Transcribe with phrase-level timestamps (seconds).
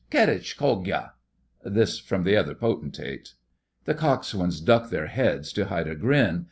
[0.09, 1.11] Kerritch hogya.'
[1.63, 3.35] This from the other potentate.
[3.85, 6.39] The coxswains duck their heads to hide a grin.